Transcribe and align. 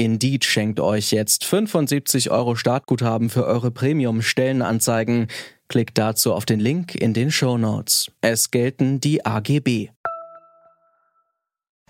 Indeed 0.00 0.46
schenkt 0.46 0.80
euch 0.80 1.10
jetzt 1.10 1.44
75 1.44 2.30
Euro 2.30 2.56
Startguthaben 2.56 3.28
für 3.28 3.44
eure 3.44 3.70
Premium-Stellenanzeigen. 3.70 5.26
Klickt 5.68 5.98
dazu 5.98 6.32
auf 6.32 6.46
den 6.46 6.58
Link 6.58 6.94
in 6.94 7.12
den 7.12 7.30
Show 7.30 7.58
Notes. 7.58 8.10
Es 8.22 8.50
gelten 8.50 9.00
die 9.00 9.26
AGB. 9.26 9.90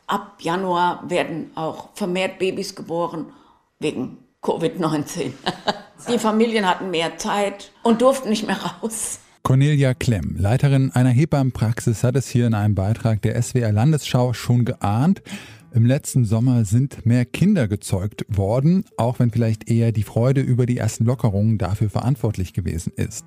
Ab 0.08 0.38
Januar 0.40 1.08
werden 1.08 1.52
auch 1.54 1.90
vermehrt 1.94 2.40
Babys 2.40 2.74
geboren 2.74 3.26
wegen 3.78 4.18
Covid-19. 4.42 5.30
Die 6.08 6.18
Familien 6.18 6.66
hatten 6.66 6.90
mehr 6.90 7.16
Zeit 7.16 7.70
und 7.84 8.02
durften 8.02 8.30
nicht 8.30 8.44
mehr 8.44 8.58
raus. 8.60 9.20
Cornelia 9.44 9.94
Klemm, 9.94 10.34
Leiterin 10.36 10.90
einer 10.92 11.10
Hebammenpraxis, 11.10 12.02
hat 12.02 12.16
es 12.16 12.28
hier 12.28 12.48
in 12.48 12.54
einem 12.54 12.74
Beitrag 12.74 13.22
der 13.22 13.40
SWR 13.40 13.70
Landesschau 13.70 14.32
schon 14.32 14.64
geahnt. 14.64 15.22
Im 15.72 15.86
letzten 15.86 16.24
Sommer 16.24 16.64
sind 16.64 17.06
mehr 17.06 17.24
Kinder 17.24 17.68
gezeugt 17.68 18.24
worden, 18.28 18.84
auch 18.96 19.20
wenn 19.20 19.30
vielleicht 19.30 19.70
eher 19.70 19.92
die 19.92 20.02
Freude 20.02 20.40
über 20.40 20.66
die 20.66 20.78
ersten 20.78 21.04
Lockerungen 21.04 21.58
dafür 21.58 21.88
verantwortlich 21.88 22.52
gewesen 22.52 22.92
ist. 22.96 23.26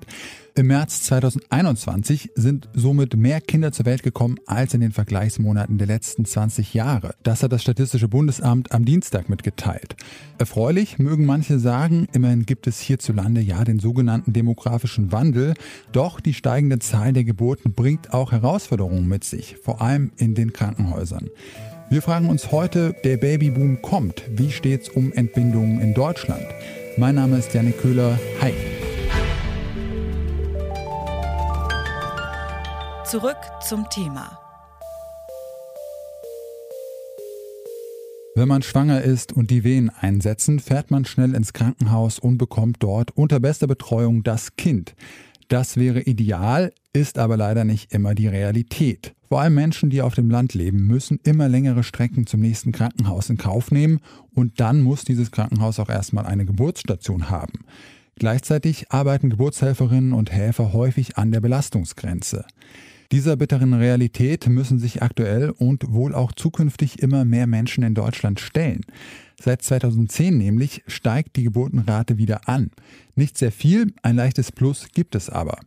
Im 0.54 0.66
März 0.66 1.02
2021 1.04 2.32
sind 2.34 2.68
somit 2.74 3.16
mehr 3.16 3.40
Kinder 3.40 3.72
zur 3.72 3.86
Welt 3.86 4.02
gekommen 4.02 4.36
als 4.46 4.74
in 4.74 4.82
den 4.82 4.92
Vergleichsmonaten 4.92 5.78
der 5.78 5.86
letzten 5.86 6.26
20 6.26 6.74
Jahre. 6.74 7.14
Das 7.22 7.42
hat 7.42 7.50
das 7.50 7.62
Statistische 7.62 8.08
Bundesamt 8.08 8.72
am 8.72 8.84
Dienstag 8.84 9.30
mitgeteilt. 9.30 9.96
Erfreulich 10.36 10.98
mögen 10.98 11.24
manche 11.24 11.58
sagen, 11.58 12.08
immerhin 12.12 12.44
gibt 12.44 12.66
es 12.66 12.78
hierzulande 12.78 13.40
ja 13.40 13.64
den 13.64 13.80
sogenannten 13.80 14.34
demografischen 14.34 15.12
Wandel, 15.12 15.54
doch 15.92 16.20
die 16.20 16.34
steigende 16.34 16.78
Zahl 16.78 17.14
der 17.14 17.24
Geburten 17.24 17.72
bringt 17.72 18.12
auch 18.12 18.32
Herausforderungen 18.32 19.08
mit 19.08 19.24
sich, 19.24 19.56
vor 19.62 19.80
allem 19.80 20.12
in 20.18 20.34
den 20.34 20.52
Krankenhäusern. 20.52 21.30
Wir 21.94 22.02
fragen 22.02 22.28
uns 22.28 22.50
heute, 22.50 22.92
der 23.04 23.18
Babyboom 23.18 23.80
kommt. 23.80 24.24
Wie 24.28 24.50
steht's 24.50 24.88
um 24.88 25.12
Entbindungen 25.12 25.80
in 25.80 25.94
Deutschland? 25.94 26.44
Mein 26.96 27.14
Name 27.14 27.38
ist 27.38 27.54
Janik 27.54 27.80
Köhler. 27.80 28.18
Hi. 28.40 28.52
Zurück 33.04 33.36
zum 33.60 33.88
Thema. 33.90 34.40
Wenn 38.34 38.48
man 38.48 38.62
schwanger 38.62 39.02
ist 39.02 39.32
und 39.32 39.52
die 39.52 39.62
Wehen 39.62 39.88
einsetzen, 39.88 40.58
fährt 40.58 40.90
man 40.90 41.04
schnell 41.04 41.32
ins 41.36 41.52
Krankenhaus 41.52 42.18
und 42.18 42.38
bekommt 42.38 42.78
dort 42.80 43.16
unter 43.16 43.38
bester 43.38 43.68
Betreuung 43.68 44.24
das 44.24 44.56
Kind. 44.56 44.96
Das 45.46 45.76
wäre 45.76 46.00
ideal, 46.00 46.72
ist 46.92 47.18
aber 47.18 47.36
leider 47.36 47.64
nicht 47.64 47.92
immer 47.92 48.16
die 48.16 48.26
Realität. 48.26 49.14
Vor 49.28 49.40
allem 49.40 49.54
Menschen, 49.54 49.90
die 49.90 50.02
auf 50.02 50.14
dem 50.14 50.30
Land 50.30 50.54
leben, 50.54 50.86
müssen 50.86 51.18
immer 51.24 51.48
längere 51.48 51.82
Strecken 51.82 52.26
zum 52.26 52.40
nächsten 52.40 52.72
Krankenhaus 52.72 53.30
in 53.30 53.38
Kauf 53.38 53.70
nehmen 53.70 54.00
und 54.34 54.60
dann 54.60 54.82
muss 54.82 55.04
dieses 55.04 55.30
Krankenhaus 55.30 55.78
auch 55.78 55.88
erstmal 55.88 56.26
eine 56.26 56.44
Geburtsstation 56.44 57.30
haben. 57.30 57.64
Gleichzeitig 58.16 58.90
arbeiten 58.92 59.30
Geburtshelferinnen 59.30 60.12
und 60.12 60.30
Helfer 60.30 60.72
häufig 60.72 61.18
an 61.18 61.32
der 61.32 61.40
Belastungsgrenze. 61.40 62.44
Dieser 63.12 63.36
bitteren 63.36 63.74
Realität 63.74 64.48
müssen 64.48 64.78
sich 64.78 65.02
aktuell 65.02 65.50
und 65.50 65.92
wohl 65.92 66.14
auch 66.14 66.32
zukünftig 66.32 67.00
immer 67.00 67.24
mehr 67.24 67.46
Menschen 67.46 67.84
in 67.84 67.94
Deutschland 67.94 68.40
stellen. 68.40 68.82
Seit 69.40 69.62
2010 69.62 70.36
nämlich 70.36 70.82
steigt 70.86 71.36
die 71.36 71.44
Geburtenrate 71.44 72.18
wieder 72.18 72.48
an. 72.48 72.70
Nicht 73.14 73.36
sehr 73.36 73.52
viel, 73.52 73.92
ein 74.02 74.16
leichtes 74.16 74.52
Plus 74.52 74.88
gibt 74.94 75.14
es 75.14 75.28
aber. 75.28 75.58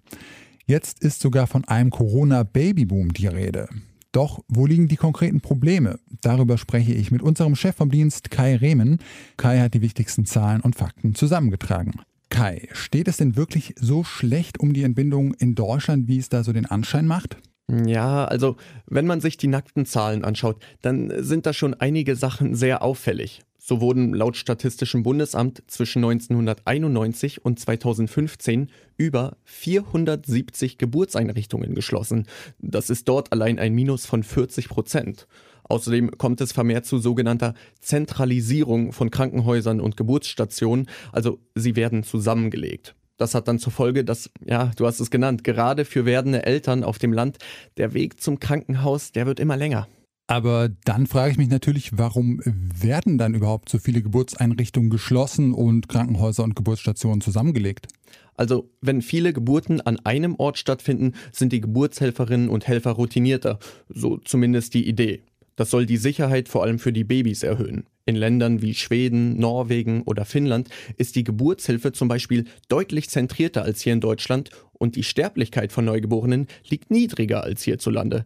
Jetzt 0.70 1.00
ist 1.02 1.22
sogar 1.22 1.48
von 1.48 1.64
einem 1.64 1.92
Corona-Babyboom 1.92 3.14
die 3.14 3.28
Rede. 3.28 3.70
Doch 4.12 4.44
wo 4.50 4.66
liegen 4.66 4.90
die 4.90 4.98
konkreten 4.98 5.40
Probleme? 5.40 5.98
Darüber 6.20 6.58
spreche 6.58 6.94
ich 6.94 7.10
mit 7.10 7.22
unserem 7.22 7.56
Chef 7.56 7.78
vom 7.78 7.90
Dienst 7.90 8.32
Kai 8.32 8.58
Rehmen. 8.58 9.00
Kai 9.38 9.62
hat 9.62 9.76
die 9.76 9.82
wichtigsten 9.82 10.26
Zahlen 10.26 10.60
und 10.60 10.76
Fakten 10.76 11.16
zusammengetragen. 11.16 12.02
Kai, 12.30 12.68
steht 12.74 13.08
es 13.08 13.16
denn 13.16 13.38
wirklich 13.38 13.76
so 13.80 14.04
schlecht 14.04 14.60
um 14.60 14.74
die 14.74 14.84
Entbindung 14.84 15.34
in 15.36 15.56
Deutschland, 15.56 16.10
wie 16.10 16.18
es 16.18 16.28
da 16.28 16.44
so 16.44 16.52
den 16.52 16.66
Anschein 16.66 17.08
macht? 17.08 17.38
Ja, 17.70 18.24
also 18.26 18.56
wenn 18.86 19.06
man 19.06 19.20
sich 19.20 19.36
die 19.36 19.48
nackten 19.48 19.86
Zahlen 19.86 20.24
anschaut, 20.24 20.64
dann 20.82 21.12
sind 21.24 21.46
da 21.46 21.52
schon 21.52 21.74
einige 21.74 22.16
Sachen 22.16 22.56
sehr 22.56 22.82
auffällig. 22.82 23.42
So 23.60 23.82
wurden 23.82 24.14
laut 24.14 24.38
Statistischem 24.38 25.04
Bundesamt 25.04 25.62
zwischen 25.68 26.02
1991 26.06 27.44
und 27.44 27.60
2015 27.60 28.70
über 28.96 29.36
470 29.44 30.78
Geburtseinrichtungen 30.78 31.76
geschlossen. 31.76 32.28
Das 32.60 32.90
ist 32.90 33.10
dort 33.10 33.34
allein 33.34 33.60
ein 33.60 33.74
Minus 33.74 34.06
von 34.06 34.24
40 34.24 34.70
Prozent. 34.70 35.28
Außerdem 35.66 36.12
kommt 36.12 36.40
es 36.40 36.54
vermehrt 36.54 36.86
zu 36.86 37.00
sogenannter 37.00 37.56
Zentralisierung 37.82 38.94
von 38.94 39.12
Krankenhäusern 39.12 39.82
und 39.82 39.98
Geburtsstationen, 39.98 40.88
also 41.12 41.40
sie 41.54 41.76
werden 41.76 42.04
zusammengelegt. 42.04 42.96
Das 43.18 43.34
hat 43.34 43.48
dann 43.48 43.60
zur 43.60 43.74
Folge, 43.74 44.06
dass, 44.06 44.30
ja, 44.46 44.72
du 44.76 44.86
hast 44.86 45.00
es 45.00 45.12
genannt, 45.12 45.44
gerade 45.44 45.86
für 45.86 46.06
werdende 46.06 46.46
Eltern 46.46 46.84
auf 46.84 47.00
dem 47.00 47.14
Land 47.14 47.38
der 47.78 47.94
Weg 47.94 48.22
zum 48.22 48.40
Krankenhaus, 48.40 49.12
der 49.12 49.26
wird 49.26 49.40
immer 49.40 49.58
länger. 49.58 49.88
Aber 50.28 50.70
dann 50.84 51.08
frage 51.08 51.32
ich 51.32 51.38
mich 51.38 51.48
natürlich, 51.48 51.98
warum 51.98 52.42
werden 52.44 53.18
dann 53.18 53.34
überhaupt 53.34 53.70
so 53.70 53.80
viele 53.80 54.02
Geburtseinrichtungen 54.02 54.90
geschlossen 54.90 55.54
und 55.54 55.88
Krankenhäuser 55.88 56.44
und 56.44 56.56
Geburtsstationen 56.56 57.22
zusammengelegt? 57.22 57.88
Also, 58.36 58.70
wenn 58.82 59.02
viele 59.02 59.34
Geburten 59.34 59.82
an 59.82 60.00
einem 60.04 60.36
Ort 60.36 60.58
stattfinden, 60.58 61.14
sind 61.32 61.54
die 61.54 61.62
Geburtshelferinnen 61.62 62.50
und 62.50 62.68
Helfer 62.68 62.92
routinierter, 62.92 63.58
so 63.90 64.18
zumindest 64.18 64.74
die 64.74 64.88
Idee. 64.88 65.24
Das 65.56 65.72
soll 65.72 65.86
die 65.86 65.98
Sicherheit 65.98 66.50
vor 66.50 66.62
allem 66.62 66.78
für 66.78 66.94
die 66.94 67.06
Babys 67.06 67.42
erhöhen. 67.42 67.86
In 68.08 68.16
Ländern 68.16 68.62
wie 68.62 68.74
Schweden, 68.74 69.38
Norwegen 69.38 70.02
oder 70.04 70.24
Finnland 70.24 70.70
ist 70.96 71.18
die 71.18 71.26
Geburtshilfe 71.26 71.92
zum 71.92 72.08
Beispiel 72.08 72.46
deutlich 72.70 73.10
zentrierter 73.10 73.64
als 73.64 73.82
hier 73.82 73.92
in 73.92 74.00
Deutschland 74.00 74.50
und 74.72 74.96
die 74.96 75.04
Sterblichkeit 75.04 75.74
von 75.74 75.84
Neugeborenen 75.84 76.48
liegt 76.70 76.90
niedriger 76.90 77.44
als 77.44 77.64
hierzulande. 77.64 78.24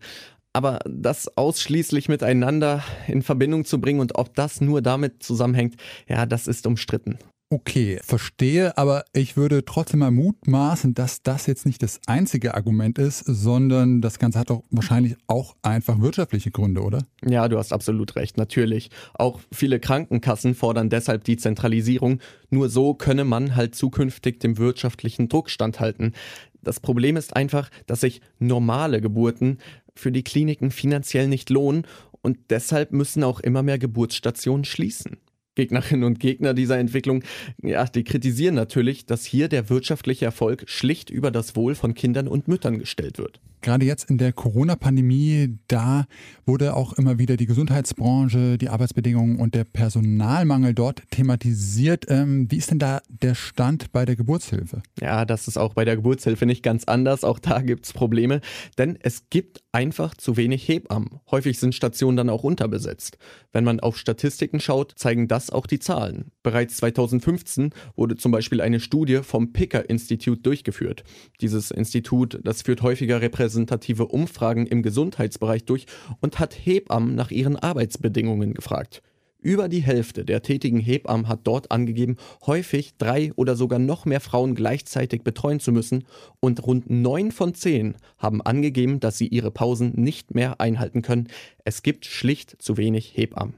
Aber 0.53 0.79
das 0.85 1.35
ausschließlich 1.35 2.09
miteinander 2.09 2.83
in 3.07 3.23
Verbindung 3.23 3.65
zu 3.65 3.81
bringen 3.81 4.01
und 4.01 4.19
ob 4.19 4.35
das 4.35 4.61
nur 4.61 4.83
damit 4.83 5.23
zusammenhängt, 5.23 5.77
ja, 6.07 6.27
das 6.27 6.45
ist 6.45 6.67
umstritten. 6.67 7.17
Okay, 7.53 7.99
verstehe, 8.01 8.77
aber 8.77 9.03
ich 9.11 9.35
würde 9.35 9.65
trotzdem 9.65 9.99
mal 9.99 10.09
mutmaßen, 10.09 10.93
dass 10.93 11.21
das 11.21 11.47
jetzt 11.47 11.65
nicht 11.65 11.83
das 11.83 11.99
einzige 12.07 12.55
Argument 12.55 12.97
ist, 12.97 13.25
sondern 13.25 13.99
das 13.99 14.19
Ganze 14.19 14.39
hat 14.39 14.51
doch 14.51 14.63
wahrscheinlich 14.69 15.17
auch 15.27 15.57
einfach 15.61 15.99
wirtschaftliche 15.99 16.49
Gründe, 16.49 16.81
oder? 16.81 17.05
Ja, 17.25 17.49
du 17.49 17.57
hast 17.57 17.73
absolut 17.73 18.15
recht, 18.15 18.37
natürlich. 18.37 18.89
Auch 19.15 19.41
viele 19.51 19.81
Krankenkassen 19.81 20.55
fordern 20.55 20.89
deshalb 20.89 21.25
die 21.25 21.35
Zentralisierung. 21.35 22.21
Nur 22.51 22.69
so 22.69 22.93
könne 22.93 23.25
man 23.25 23.53
halt 23.57 23.75
zukünftig 23.75 24.39
dem 24.39 24.57
wirtschaftlichen 24.57 25.27
Druck 25.27 25.49
standhalten. 25.49 26.13
Das 26.61 26.79
Problem 26.79 27.17
ist 27.17 27.35
einfach, 27.35 27.69
dass 27.85 27.99
sich 27.99 28.21
normale 28.39 29.01
Geburten 29.01 29.57
für 29.93 30.13
die 30.13 30.23
Kliniken 30.23 30.71
finanziell 30.71 31.27
nicht 31.27 31.49
lohnen 31.49 31.85
und 32.21 32.37
deshalb 32.49 32.93
müssen 32.93 33.25
auch 33.25 33.41
immer 33.41 33.61
mehr 33.61 33.77
Geburtsstationen 33.77 34.63
schließen. 34.63 35.17
Gegnerinnen 35.55 36.03
und 36.03 36.19
Gegner 36.19 36.53
dieser 36.53 36.77
Entwicklung, 36.77 37.23
ja, 37.61 37.85
die 37.85 38.03
kritisieren 38.03 38.55
natürlich, 38.55 39.05
dass 39.05 39.25
hier 39.25 39.49
der 39.49 39.69
wirtschaftliche 39.69 40.25
Erfolg 40.25 40.63
schlicht 40.67 41.09
über 41.09 41.31
das 41.31 41.55
Wohl 41.55 41.75
von 41.75 41.93
Kindern 41.93 42.27
und 42.27 42.47
Müttern 42.47 42.79
gestellt 42.79 43.17
wird. 43.17 43.39
Gerade 43.61 43.85
jetzt 43.85 44.09
in 44.09 44.17
der 44.17 44.33
Corona-Pandemie, 44.33 45.59
da 45.67 46.05
wurde 46.45 46.75
auch 46.75 46.93
immer 46.93 47.19
wieder 47.19 47.37
die 47.37 47.45
Gesundheitsbranche, 47.45 48.57
die 48.57 48.69
Arbeitsbedingungen 48.69 49.39
und 49.39 49.55
der 49.55 49.63
Personalmangel 49.63 50.73
dort 50.73 51.03
thematisiert. 51.11 52.05
Ähm, 52.09 52.49
wie 52.49 52.57
ist 52.57 52.71
denn 52.71 52.79
da 52.79 53.01
der 53.07 53.35
Stand 53.35 53.91
bei 53.91 54.05
der 54.05 54.15
Geburtshilfe? 54.15 54.81
Ja, 54.99 55.25
das 55.25 55.47
ist 55.47 55.57
auch 55.57 55.73
bei 55.73 55.85
der 55.85 55.95
Geburtshilfe 55.95 56.45
nicht 56.45 56.63
ganz 56.63 56.85
anders. 56.85 57.23
Auch 57.23 57.39
da 57.39 57.61
gibt 57.61 57.85
es 57.85 57.93
Probleme, 57.93 58.41
denn 58.77 58.97
es 59.01 59.29
gibt 59.29 59.63
einfach 59.71 60.15
zu 60.15 60.37
wenig 60.37 60.67
Hebammen. 60.67 61.19
Häufig 61.29 61.59
sind 61.59 61.75
Stationen 61.75 62.17
dann 62.17 62.29
auch 62.29 62.43
unterbesetzt. 62.43 63.17
Wenn 63.53 63.63
man 63.63 63.79
auf 63.79 63.97
Statistiken 63.97 64.59
schaut, 64.59 64.93
zeigen 64.95 65.27
das 65.27 65.49
auch 65.49 65.67
die 65.67 65.79
Zahlen. 65.79 66.31
Bereits 66.43 66.77
2015 66.77 67.71
wurde 67.95 68.15
zum 68.15 68.31
Beispiel 68.31 68.61
eine 68.61 68.79
Studie 68.79 69.19
vom 69.23 69.53
Picker-Institut 69.53 70.45
durchgeführt. 70.45 71.03
Dieses 71.39 71.71
Institut, 71.71 72.39
das 72.43 72.63
führt 72.63 72.81
häufiger 72.81 73.21
repräsentative 73.51 74.07
Umfragen 74.07 74.65
im 74.65 74.81
Gesundheitsbereich 74.81 75.65
durch 75.65 75.85
und 76.21 76.39
hat 76.39 76.53
Hebammen 76.53 77.15
nach 77.15 77.31
ihren 77.31 77.57
Arbeitsbedingungen 77.57 78.53
gefragt. 78.53 79.01
Über 79.43 79.69
die 79.69 79.81
Hälfte 79.81 80.23
der 80.23 80.43
tätigen 80.43 80.79
Hebammen 80.79 81.27
hat 81.27 81.41
dort 81.45 81.71
angegeben, 81.71 82.17
häufig 82.45 82.93
drei 82.99 83.33
oder 83.35 83.55
sogar 83.55 83.79
noch 83.79 84.05
mehr 84.05 84.19
Frauen 84.19 84.53
gleichzeitig 84.53 85.23
betreuen 85.23 85.59
zu 85.59 85.71
müssen 85.71 86.05
und 86.39 86.65
rund 86.65 86.91
neun 86.91 87.31
von 87.31 87.55
zehn 87.55 87.95
haben 88.19 88.41
angegeben, 88.41 88.99
dass 88.99 89.17
sie 89.17 89.27
ihre 89.27 89.49
Pausen 89.49 89.93
nicht 89.95 90.35
mehr 90.35 90.61
einhalten 90.61 91.01
können. 91.01 91.27
Es 91.65 91.81
gibt 91.81 92.05
schlicht 92.05 92.61
zu 92.61 92.77
wenig 92.77 93.13
Hebammen. 93.15 93.55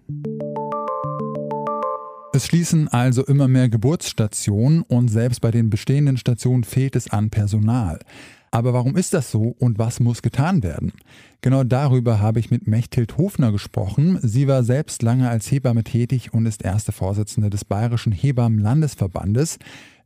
Es 2.35 2.47
schließen 2.47 2.87
also 2.87 3.23
immer 3.25 3.47
mehr 3.47 3.69
Geburtsstationen 3.69 4.81
und 4.83 5.09
selbst 5.09 5.41
bei 5.41 5.51
den 5.51 5.69
bestehenden 5.69 6.17
Stationen 6.17 6.63
fehlt 6.63 6.95
es 6.95 7.11
an 7.11 7.29
Personal. 7.29 7.99
Aber 8.53 8.71
warum 8.75 8.95
ist 8.95 9.15
das 9.15 9.31
so 9.31 9.55
und 9.57 9.79
was 9.79 9.99
muss 9.99 10.21
getan 10.21 10.61
werden? 10.61 10.93
Genau 11.41 11.63
darüber 11.63 12.21
habe 12.21 12.39
ich 12.39 12.51
mit 12.51 12.67
Mechthild 12.67 13.17
Hofner 13.17 13.51
gesprochen. 13.51 14.19
Sie 14.21 14.47
war 14.47 14.63
selbst 14.63 15.01
lange 15.01 15.27
als 15.27 15.51
Hebamme 15.51 15.83
tätig 15.83 16.35
und 16.35 16.45
ist 16.45 16.63
erste 16.63 16.91
Vorsitzende 16.91 17.49
des 17.49 17.65
Bayerischen 17.65 18.11
Hebammen-Landesverbandes. 18.11 19.57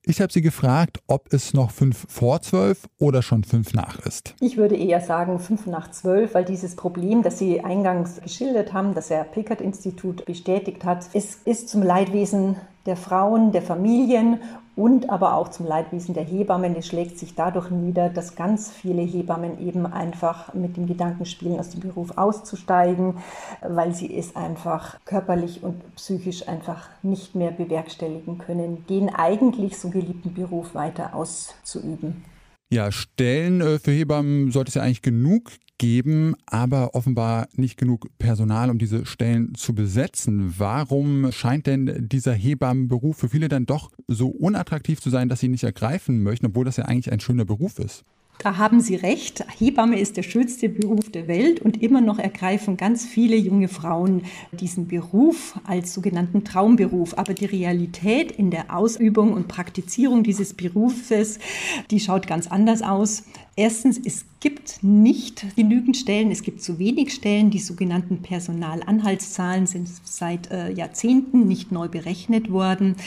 Ich 0.06 0.22
habe 0.22 0.32
sie 0.32 0.42
gefragt, 0.42 1.00
ob 1.08 1.34
es 1.34 1.54
noch 1.54 1.72
fünf 1.72 2.06
vor 2.08 2.42
zwölf 2.42 2.88
oder 2.98 3.22
schon 3.22 3.44
fünf 3.44 3.74
nach 3.74 4.00
ist. 4.00 4.34
Ich 4.40 4.56
würde 4.56 4.78
eher 4.78 5.02
sagen 5.02 5.40
fünf 5.40 5.68
nach 5.68 5.92
zwölf, 5.92 6.34
weil 6.34 6.46
dieses 6.46 6.78
Problem, 6.78 7.24
das 7.24 7.40
Sie 7.40 7.60
eingangs 7.60 8.22
geschildert 8.22 8.72
haben, 8.72 8.94
das 8.94 9.10
der 9.10 9.26
Pickert-Institut 9.26 10.24
bestätigt 10.24 10.86
hat, 10.86 11.10
es 11.12 11.36
ist 11.44 11.68
zum 11.68 11.84
Leidwesen 11.84 12.56
der 12.88 12.98
Frauen, 12.98 13.52
der 13.52 13.62
Familien 13.62 14.40
und 14.76 15.10
aber 15.10 15.36
auch 15.36 15.50
zum 15.50 15.66
Leidwesen 15.66 16.14
der 16.14 16.24
Hebammen. 16.24 16.76
Es 16.76 16.88
schlägt 16.88 17.20
sich 17.20 17.36
dadurch 17.36 17.70
nieder, 17.70 18.10
dass 18.10 18.36
ganz 18.36 18.72
viele 18.72 19.02
Hebammen 19.02 19.60
eben 19.60 19.86
einfach 19.86 20.54
mit 20.54 20.78
dem 20.78 20.88
Gedanken 20.88 21.26
spielen, 21.26 21.60
aus 21.60 21.70
dem 21.70 21.82
Beruf 21.82 22.18
auszusteigen, 22.18 23.18
weil 23.62 23.94
sie 23.94 24.18
es 24.18 24.36
einfach 24.36 24.98
körperlich 25.06 25.64
und 25.64 25.96
psychisch 25.96 26.48
einfach 26.48 26.90
nicht 27.04 27.36
mehr 27.36 27.52
bewerkstelligen 27.52 28.38
können, 28.38 28.86
den 28.88 29.14
eigentlich 29.14 29.78
so 29.78 29.90
geliebten 29.90 30.34
Beruf 30.34 30.74
weiter 30.74 31.14
auszuüben. 31.14 32.24
Ja, 32.70 32.92
Stellen 32.92 33.62
äh, 33.62 33.80
für 33.80 33.92
Hebammen 33.92 34.52
sollte 34.52 34.70
es 34.70 34.76
ja 34.76 34.82
eigentlich 34.82 35.02
genug 35.02 35.52
geben, 35.78 36.36
aber 36.46 36.96
offenbar 36.96 37.48
nicht 37.54 37.78
genug 37.78 38.08
Personal, 38.18 38.70
um 38.70 38.78
diese 38.78 39.06
Stellen 39.06 39.54
zu 39.56 39.74
besetzen. 39.74 40.56
Warum 40.58 41.32
scheint 41.32 41.68
denn 41.68 42.08
dieser 42.10 42.34
Hebammenberuf 42.34 43.18
für 43.18 43.30
viele 43.30 43.48
dann 43.48 43.66
doch 43.66 43.92
so 44.08 44.28
unattraktiv 44.30 45.00
zu 45.00 45.10
sein, 45.10 45.30
dass 45.30 45.40
sie 45.40 45.50
nicht 45.50 45.64
ergreifen 45.64 46.24
möchten, 46.24 46.48
obwohl 46.48 46.66
das 46.66 46.78
ja 46.78 46.86
eigentlich 46.86 47.12
ein 47.12 47.20
schöner 47.20 47.46
Beruf 47.46 47.80
ist? 47.80 48.04
Da 48.40 48.58
haben 48.58 48.82
Sie 48.82 48.96
recht. 48.96 49.44
Hebamme 49.58 50.00
ist 50.00 50.16
der 50.16 50.24
schönste 50.24 50.70
Beruf 50.70 51.10
der 51.10 51.28
Welt 51.28 51.60
und 51.60 51.82
immer 51.82 52.02
noch 52.02 52.20
ergreifen 52.20 52.78
ganz 52.78 53.06
viele 53.06 53.36
junge 53.36 53.68
Frauen 53.68 54.24
diesen 54.52 54.88
Beruf 54.88 55.60
als 55.66 55.94
sogenannten 55.94 56.44
Traumberuf. 56.44 57.18
Aber 57.18 57.34
die 57.34 57.46
Realität 57.46 58.32
in 58.32 58.52
der 58.52 58.76
Ausübung 58.76 59.34
und 59.34 59.48
Praktizierung 59.48 60.24
dieses 60.24 60.54
Berufes, 60.54 61.40
die 61.90 62.00
schaut 62.00 62.28
ganz 62.28 62.48
anders 62.48 62.84
aus. 62.84 63.24
Erstens, 63.60 64.00
es 64.06 64.24
gibt 64.40 64.84
nicht 64.84 65.56
genügend 65.56 65.98
Stellen, 65.98 66.30
es 66.30 66.44
gibt 66.44 66.62
zu 66.62 66.78
wenig 66.78 67.12
Stellen. 67.12 67.50
Die 67.50 67.58
sogenannten 67.58 68.22
Personalanhaltszahlen 68.22 69.66
sind 69.66 69.90
seit 70.04 70.52
äh, 70.52 70.72
Jahrzehnten 70.72 71.48
nicht 71.48 71.72
neu 71.72 71.88
berechnet 71.88 72.52
worden. 72.52 72.98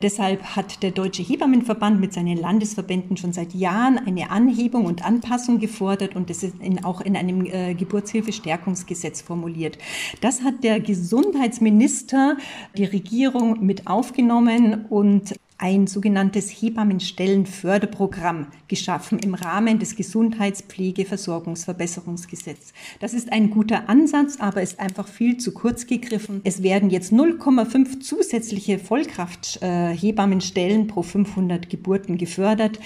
Deshalb 0.00 0.42
hat 0.56 0.82
der 0.82 0.92
Deutsche 0.92 1.22
Hebammenverband 1.22 2.00
mit 2.00 2.14
seinen 2.14 2.38
Landesverbänden 2.38 3.18
schon 3.18 3.34
seit 3.34 3.52
Jahren 3.52 3.98
eine 3.98 4.30
Anhebung 4.30 4.69
und 4.78 5.04
Anpassung 5.04 5.58
gefordert 5.58 6.16
und 6.16 6.30
das 6.30 6.42
ist 6.42 6.54
in, 6.60 6.84
auch 6.84 7.00
in 7.00 7.16
einem 7.16 7.44
äh, 7.44 7.74
Geburtshilfestärkungsgesetz 7.74 9.20
formuliert. 9.22 9.78
Das 10.20 10.42
hat 10.42 10.62
der 10.64 10.80
Gesundheitsminister, 10.80 12.36
die 12.76 12.84
Regierung 12.84 13.64
mit 13.64 13.86
aufgenommen 13.86 14.86
und 14.88 15.34
ein 15.60 15.86
sogenanntes 15.86 16.48
Hebammenstellenförderprogramm 16.48 18.46
geschaffen 18.66 19.18
im 19.18 19.34
Rahmen 19.34 19.78
des 19.78 19.94
Gesundheitspflegeversorgungsverbesserungsgesetzes. 19.94 22.72
Das 22.98 23.12
ist 23.12 23.30
ein 23.30 23.50
guter 23.50 23.90
Ansatz, 23.90 24.38
aber 24.40 24.62
ist 24.62 24.80
einfach 24.80 25.06
viel 25.06 25.36
zu 25.36 25.52
kurz 25.52 25.86
gegriffen. 25.86 26.40
Es 26.44 26.62
werden 26.62 26.88
jetzt 26.88 27.12
0,5 27.12 28.00
zusätzliche 28.00 28.78
Vollkraft-Hebammenstellen 28.78 30.86
pro 30.86 31.02
500 31.02 31.68
Geburten 31.68 32.16
gefördert. 32.16 32.80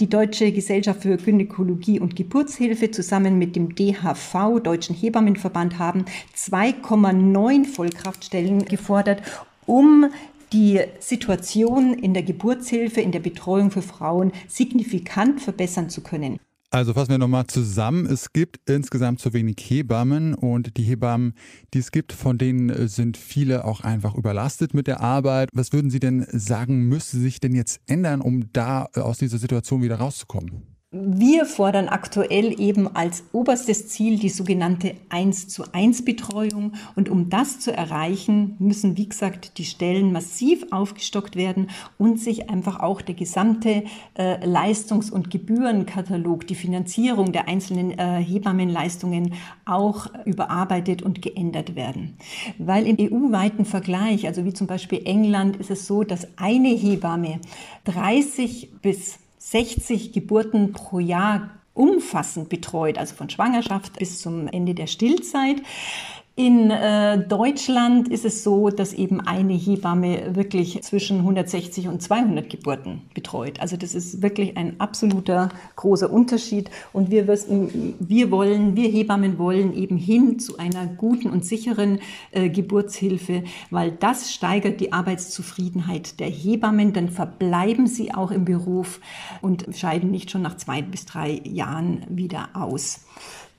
Die 0.00 0.08
Deutsche 0.08 0.50
Gesellschaft 0.50 1.02
für 1.02 1.18
Gynäkologie 1.18 2.00
und 2.00 2.16
Geburtshilfe 2.16 2.90
zusammen 2.90 3.38
mit 3.38 3.54
dem 3.54 3.76
DHV, 3.76 4.58
Deutschen 4.64 4.96
Hebammenverband, 4.96 5.78
haben 5.78 6.06
2,9 6.36 7.66
Vollkraftstellen 7.66 8.64
gefordert 8.64 9.22
um 9.66 10.10
die 10.52 10.80
Situation 11.00 11.94
in 11.94 12.14
der 12.14 12.22
Geburtshilfe, 12.22 13.00
in 13.00 13.12
der 13.12 13.20
Betreuung 13.20 13.70
für 13.70 13.82
Frauen 13.82 14.32
signifikant 14.48 15.40
verbessern 15.40 15.90
zu 15.90 16.02
können. 16.02 16.38
Also 16.70 16.92
fassen 16.94 17.10
wir 17.10 17.18
nochmal 17.18 17.46
zusammen. 17.46 18.06
Es 18.06 18.32
gibt 18.32 18.58
insgesamt 18.68 19.20
zu 19.20 19.32
wenig 19.32 19.56
Hebammen 19.58 20.34
und 20.34 20.76
die 20.76 20.82
Hebammen, 20.82 21.34
die 21.72 21.78
es 21.78 21.92
gibt, 21.92 22.12
von 22.12 22.38
denen 22.38 22.88
sind 22.88 23.16
viele 23.16 23.64
auch 23.64 23.80
einfach 23.80 24.14
überlastet 24.14 24.74
mit 24.74 24.86
der 24.86 25.00
Arbeit. 25.00 25.48
Was 25.52 25.72
würden 25.72 25.90
Sie 25.90 26.00
denn 26.00 26.26
sagen, 26.32 26.88
müsste 26.88 27.18
sich 27.18 27.40
denn 27.40 27.54
jetzt 27.54 27.80
ändern, 27.86 28.20
um 28.20 28.52
da 28.52 28.88
aus 28.94 29.18
dieser 29.18 29.38
Situation 29.38 29.82
wieder 29.82 29.96
rauszukommen? 29.96 30.75
Wir 30.92 31.46
fordern 31.46 31.88
aktuell 31.88 32.60
eben 32.60 32.86
als 32.94 33.24
oberstes 33.32 33.88
Ziel 33.88 34.20
die 34.20 34.28
sogenannte 34.28 34.94
1 35.08 35.48
zu 35.48 35.64
1 35.72 36.04
Betreuung. 36.04 36.74
Und 36.94 37.08
um 37.08 37.28
das 37.28 37.58
zu 37.58 37.72
erreichen, 37.72 38.54
müssen, 38.60 38.96
wie 38.96 39.08
gesagt, 39.08 39.58
die 39.58 39.64
Stellen 39.64 40.12
massiv 40.12 40.64
aufgestockt 40.70 41.34
werden 41.34 41.70
und 41.98 42.20
sich 42.20 42.50
einfach 42.50 42.78
auch 42.78 43.02
der 43.02 43.16
gesamte 43.16 43.82
äh, 44.16 44.46
Leistungs- 44.46 45.10
und 45.10 45.28
Gebührenkatalog, 45.28 46.46
die 46.46 46.54
Finanzierung 46.54 47.32
der 47.32 47.48
einzelnen 47.48 47.90
äh, 47.98 48.22
Hebammenleistungen 48.22 49.34
auch 49.64 50.06
überarbeitet 50.24 51.02
und 51.02 51.20
geändert 51.20 51.74
werden. 51.74 52.16
Weil 52.58 52.86
im 52.86 52.96
EU-weiten 53.00 53.64
Vergleich, 53.64 54.28
also 54.28 54.44
wie 54.44 54.52
zum 54.52 54.68
Beispiel 54.68 55.02
England, 55.04 55.56
ist 55.56 55.72
es 55.72 55.88
so, 55.88 56.04
dass 56.04 56.28
eine 56.38 56.68
Hebamme 56.68 57.40
30 57.86 58.70
bis 58.82 59.18
60 59.48 60.10
Geburten 60.10 60.72
pro 60.72 60.98
Jahr 60.98 61.50
umfassend 61.72 62.48
betreut, 62.48 62.98
also 62.98 63.14
von 63.14 63.30
Schwangerschaft 63.30 63.96
bis 63.96 64.20
zum 64.20 64.48
Ende 64.48 64.74
der 64.74 64.88
Stillzeit. 64.88 65.62
In 66.38 66.70
äh, 66.70 67.26
Deutschland 67.26 68.08
ist 68.08 68.26
es 68.26 68.44
so, 68.44 68.68
dass 68.68 68.92
eben 68.92 69.22
eine 69.22 69.54
Hebamme 69.54 70.36
wirklich 70.36 70.82
zwischen 70.82 71.20
160 71.20 71.88
und 71.88 72.02
200 72.02 72.50
Geburten 72.50 73.00
betreut. 73.14 73.58
Also 73.60 73.78
das 73.78 73.94
ist 73.94 74.20
wirklich 74.20 74.54
ein 74.58 74.78
absoluter 74.78 75.48
großer 75.76 76.12
Unterschied. 76.12 76.68
Und 76.92 77.10
wir, 77.10 77.26
wissen, 77.26 77.94
wir 78.00 78.30
wollen, 78.30 78.76
wir 78.76 78.90
Hebammen 78.90 79.38
wollen 79.38 79.72
eben 79.72 79.96
hin 79.96 80.38
zu 80.38 80.58
einer 80.58 80.86
guten 80.86 81.30
und 81.30 81.46
sicheren 81.46 82.00
äh, 82.32 82.50
Geburtshilfe, 82.50 83.44
weil 83.70 83.92
das 83.92 84.30
steigert 84.30 84.80
die 84.80 84.92
Arbeitszufriedenheit 84.92 86.20
der 86.20 86.28
Hebammen. 86.28 86.92
Dann 86.92 87.08
verbleiben 87.08 87.86
sie 87.86 88.12
auch 88.12 88.30
im 88.30 88.44
Beruf 88.44 89.00
und 89.40 89.64
scheiden 89.74 90.10
nicht 90.10 90.30
schon 90.30 90.42
nach 90.42 90.58
zwei 90.58 90.82
bis 90.82 91.06
drei 91.06 91.40
Jahren 91.44 92.04
wieder 92.10 92.50
aus. 92.52 93.06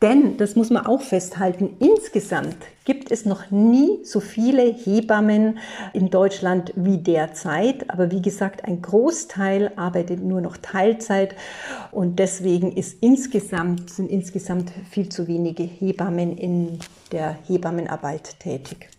Denn, 0.02 0.38
das 0.38 0.56
muss 0.56 0.70
man 0.70 0.86
auch 0.86 1.02
festhalten, 1.02 1.76
insgesamt 1.80 2.58
gibt 2.86 3.12
es 3.12 3.26
noch 3.26 3.50
nie 3.50 4.00
so 4.04 4.20
viele 4.20 4.62
Hebammen 4.62 5.58
in 5.94 6.12
Deutschland 6.12 6.72
wie 6.76 7.00
derzeit. 7.00 7.90
Aber 7.90 8.12
wie 8.12 8.22
gesagt, 8.22 8.64
ein 8.66 8.84
Großteil 8.84 9.72
arbeitet 9.76 10.24
nur 10.24 10.40
noch 10.40 10.58
Teilzeit 10.58 11.36
und 11.92 12.20
deswegen 12.20 12.72
ist 12.72 13.02
insgesamt, 13.02 13.90
sind 13.90 14.12
insgesamt 14.12 14.72
viel 14.92 15.10
zu 15.10 15.28
wenige 15.28 15.64
Hebammen 15.64 16.38
in 16.38 16.78
der 17.12 17.36
Hebammenarbeit 17.48 18.40
tätig. 18.40 18.90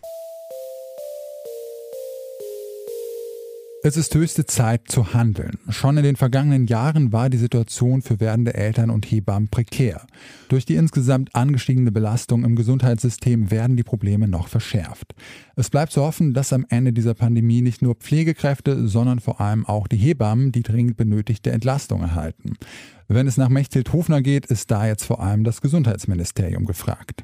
Es 3.81 3.95
ist 3.95 4.13
höchste 4.13 4.45
Zeit 4.45 4.89
zu 4.89 5.13
handeln. 5.13 5.57
Schon 5.69 5.95
in 5.95 6.03
den 6.03 6.17
vergangenen 6.17 6.67
Jahren 6.67 7.13
war 7.13 7.29
die 7.29 7.37
Situation 7.37 8.01
für 8.01 8.19
werdende 8.19 8.53
Eltern 8.53 8.89
und 8.89 9.09
Hebammen 9.09 9.47
prekär. 9.47 10.05
Durch 10.49 10.65
die 10.65 10.75
insgesamt 10.75 11.33
angestiegene 11.33 11.89
Belastung 11.89 12.43
im 12.43 12.57
Gesundheitssystem 12.57 13.51
werden 13.51 13.77
die 13.77 13.83
Probleme 13.83 14.27
noch 14.27 14.49
verschärft. 14.49 15.15
Es 15.55 15.69
bleibt 15.69 15.93
zu 15.93 16.01
hoffen, 16.01 16.33
dass 16.33 16.51
am 16.51 16.65
Ende 16.67 16.91
dieser 16.91 17.13
Pandemie 17.13 17.61
nicht 17.61 17.81
nur 17.81 17.95
Pflegekräfte, 17.95 18.85
sondern 18.85 19.21
vor 19.21 19.39
allem 19.39 19.65
auch 19.65 19.87
die 19.87 19.95
Hebammen 19.95 20.51
die 20.51 20.63
dringend 20.63 20.97
benötigte 20.97 21.51
Entlastung 21.51 22.01
erhalten. 22.01 22.57
Wenn 23.07 23.27
es 23.27 23.37
nach 23.37 23.49
Mechthild 23.49 23.93
Hofner 23.93 24.21
geht, 24.21 24.45
ist 24.47 24.71
da 24.71 24.87
jetzt 24.87 25.05
vor 25.05 25.21
allem 25.23 25.45
das 25.45 25.61
Gesundheitsministerium 25.61 26.65
gefragt. 26.65 27.23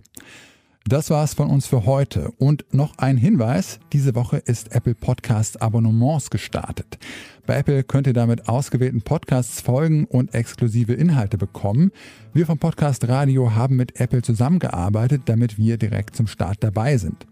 Das 0.88 1.10
war's 1.10 1.34
von 1.34 1.50
uns 1.50 1.66
für 1.66 1.88
heute. 1.88 2.32
Und 2.38 2.64
noch 2.72 3.00
ein 3.00 3.18
Hinweis, 3.18 3.80
diese 3.92 4.14
Woche 4.14 4.38
ist 4.38 4.72
Apple 4.76 4.94
Podcast 4.94 5.60
Abonnements 5.60 6.30
gestartet. 6.30 7.00
Bei 7.48 7.58
Apple 7.58 7.84
könnt 7.84 8.06
ihr 8.06 8.14
damit 8.14 8.48
ausgewählten 8.48 9.02
Podcasts 9.02 9.62
folgen 9.62 10.06
und 10.06 10.36
exklusive 10.36 10.94
Inhalte 10.94 11.40
bekommen. 11.40 11.92
Wir 12.34 12.46
vom 12.46 12.60
Podcast 12.60 13.08
Radio 13.08 13.56
haben 13.56 13.78
mit 13.78 14.00
Apple 14.00 14.22
zusammengearbeitet, 14.22 15.24
damit 15.26 15.58
wir 15.58 15.78
direkt 15.78 16.16
zum 16.16 16.28
Start 16.28 16.58
dabei 16.64 16.98
sind. 16.98 17.26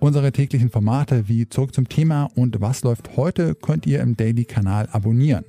Unsere 0.00 0.32
täglichen 0.32 0.68
Formate 0.68 1.28
wie 1.28 1.48
Zurück 1.48 1.76
zum 1.76 1.88
Thema 1.88 2.28
und 2.34 2.60
Was 2.60 2.82
läuft 2.82 3.16
heute 3.16 3.54
könnt 3.54 3.86
ihr 3.86 4.00
im 4.00 4.16
Daily-Kanal 4.16 4.88
abonnieren. 4.90 5.44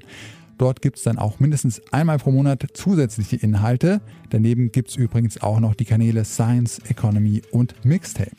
Dort 0.59 0.81
gibt 0.81 0.97
es 0.97 1.03
dann 1.03 1.17
auch 1.17 1.39
mindestens 1.39 1.81
einmal 1.91 2.17
pro 2.17 2.31
Monat 2.31 2.67
zusätzliche 2.73 3.37
Inhalte. 3.37 4.01
Daneben 4.29 4.73
gibt 4.73 4.89
es 4.89 4.97
übrigens 4.97 5.41
auch 5.41 5.61
noch 5.61 5.73
die 5.73 5.85
Kanäle 5.85 6.25
Science, 6.25 6.79
Economy 6.89 7.41
und 7.51 7.73
Mixtape. 7.85 8.35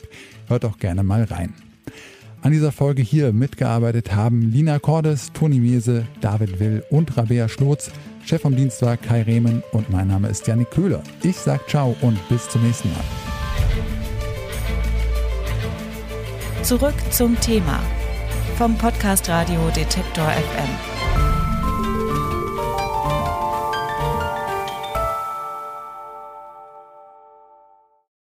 Hört 0.47 0.63
auch 0.63 0.77
gerne 0.77 1.03
mal 1.03 1.23
rein. 1.23 1.55
An 2.43 2.51
dieser 2.51 2.71
Folge 2.71 3.01
hier 3.01 3.33
mitgearbeitet 3.33 4.15
haben 4.15 4.41
Lina 4.51 4.77
Cordes, 4.77 5.31
Toni 5.33 5.59
Mese, 5.59 6.05
David 6.21 6.59
Will 6.59 6.83
und 6.91 7.17
Rabea 7.17 7.49
Schlotz. 7.49 7.89
Chef 8.23 8.41
vom 8.41 8.55
Dienst 8.55 8.83
war 8.83 8.97
Kai 8.97 9.23
Rehmen 9.23 9.63
und 9.71 9.89
mein 9.89 10.07
Name 10.07 10.27
ist 10.27 10.45
Janik 10.45 10.69
Köhler. 10.69 11.01
Ich 11.23 11.37
sag 11.37 11.67
ciao 11.67 11.95
und 12.01 12.17
bis 12.29 12.47
zum 12.49 12.63
nächsten 12.63 12.89
Mal. 12.89 13.03
Zurück 16.61 16.95
zum 17.09 17.39
Thema 17.39 17.79
vom 18.57 18.77
Podcast 18.77 19.27
Radio 19.27 19.71
Detektor 19.75 20.27
FM. 20.27 21.00